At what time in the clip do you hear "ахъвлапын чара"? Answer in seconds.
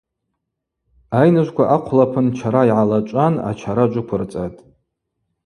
1.75-2.61